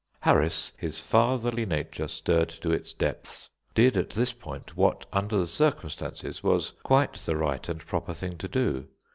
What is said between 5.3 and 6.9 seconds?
the circumstances, was